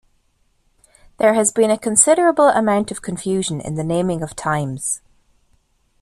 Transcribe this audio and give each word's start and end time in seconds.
There 1.17 1.35
has 1.35 1.51
been 1.51 1.69
a 1.69 1.77
considerable 1.77 2.47
amount 2.47 2.89
of 2.89 3.03
confusion 3.03 3.61
in 3.61 3.75
the 3.75 3.83
naming 3.83 4.23
of 4.23 4.31
thymes. 4.31 4.99